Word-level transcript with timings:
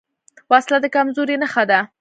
وسله 0.51 0.77
د 0.81 0.85
کمزورۍ 0.95 1.35
نښه 1.41 1.63
ده 1.69 1.79